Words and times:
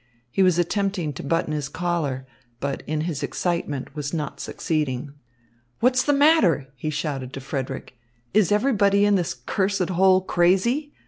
He 0.31 0.41
was 0.41 0.57
attempting 0.57 1.13
to 1.13 1.21
button 1.21 1.53
his 1.53 1.69
collar; 1.69 2.25
but 2.59 2.81
in 2.87 3.01
his 3.01 3.21
excitement 3.21 3.93
was 3.95 4.15
not 4.15 4.39
succeeding. 4.39 5.13
"What's 5.79 6.01
the 6.01 6.11
matter?" 6.11 6.69
he 6.75 6.89
shouted 6.89 7.33
to 7.33 7.39
Frederick. 7.39 7.93
"Is 8.33 8.51
everybody 8.51 9.05
in 9.05 9.13
this 9.13 9.35
cursed 9.35 9.89
hole 9.89 10.21
crazy? 10.21 10.91